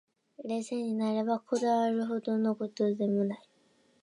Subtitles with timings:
[0.43, 3.49] 冷静になれば、こだわるほどの事でもない